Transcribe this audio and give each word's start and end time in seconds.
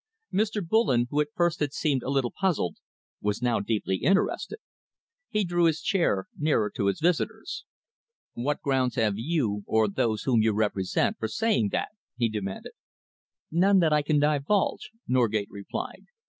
Mr. 0.33 0.67
Bullen, 0.67 1.05
who 1.11 1.21
at 1.21 1.27
first 1.35 1.59
had 1.59 1.73
seemed 1.73 2.01
a 2.01 2.09
little 2.09 2.31
puzzled, 2.35 2.77
was 3.21 3.39
now 3.43 3.59
deeply 3.59 3.97
interested. 3.97 4.57
He 5.29 5.43
drew 5.45 5.65
his 5.65 5.79
chair 5.79 6.25
nearer 6.35 6.71
to 6.71 6.87
his 6.87 6.99
visitor's. 6.99 7.65
"What 8.33 8.63
grounds 8.63 8.95
have 8.95 9.13
you, 9.17 9.61
or 9.67 9.87
those 9.87 10.23
whom 10.23 10.41
you 10.41 10.53
represent, 10.53 11.19
for 11.19 11.27
saying 11.27 11.69
that?" 11.73 11.89
he 12.17 12.29
demanded. 12.29 12.71
"None 13.51 13.77
that 13.77 13.93
I 13.93 14.01
can 14.01 14.19
divulge," 14.19 14.89
Norgate 15.07 15.49
replied. 15.51 16.05